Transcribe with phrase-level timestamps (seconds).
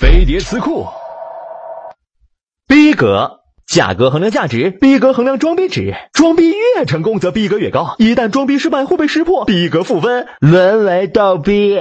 [0.00, 0.86] 飞碟词库。
[2.66, 7.96] 逼格价格衡量价值逼格衡量装逼值装逼越成功则逼格越高。
[7.98, 11.78] 一旦装逼失败会被识破逼格负分沦为逗逼。